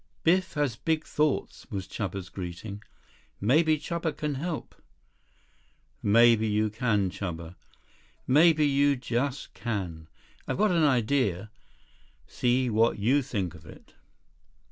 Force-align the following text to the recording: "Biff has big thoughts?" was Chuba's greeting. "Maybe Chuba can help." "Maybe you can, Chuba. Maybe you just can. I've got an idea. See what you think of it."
"Biff 0.23 0.53
has 0.55 0.77
big 0.77 1.05
thoughts?" 1.05 1.67
was 1.69 1.87
Chuba's 1.87 2.29
greeting. 2.29 2.81
"Maybe 3.39 3.77
Chuba 3.77 4.17
can 4.17 4.33
help." 4.33 4.73
"Maybe 6.01 6.47
you 6.47 6.71
can, 6.71 7.11
Chuba. 7.11 7.53
Maybe 8.25 8.65
you 8.67 8.95
just 8.95 9.53
can. 9.53 10.07
I've 10.47 10.57
got 10.57 10.71
an 10.71 10.85
idea. 10.85 11.51
See 12.25 12.67
what 12.67 12.97
you 12.97 13.21
think 13.21 13.53
of 13.53 13.63
it." 13.67 13.93